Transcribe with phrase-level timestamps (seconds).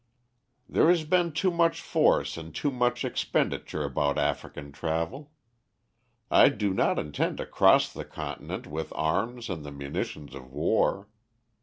[0.67, 5.31] "There has been too much force and too much expenditure about African travel.
[6.31, 11.07] I do not intend to cross the Continent with arms and the munitions of war.